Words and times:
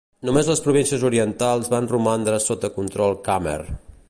Només 0.27 0.47
les 0.51 0.63
províncies 0.67 1.03
orientals 1.09 1.71
van 1.75 1.91
romandre 1.93 2.43
sota 2.49 2.75
control 2.79 3.19
khmer. 3.31 3.59